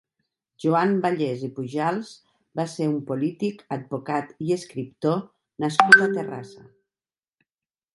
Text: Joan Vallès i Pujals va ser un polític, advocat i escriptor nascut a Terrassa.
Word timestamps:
Joan 0.61 0.95
Vallès 1.03 1.43
i 1.47 1.49
Pujals 1.57 2.09
va 2.61 2.67
ser 2.73 2.89
un 2.93 2.97
polític, 3.11 3.63
advocat 3.79 4.35
i 4.49 4.53
escriptor 4.59 5.25
nascut 5.67 6.05
a 6.09 6.13
Terrassa. 6.21 6.71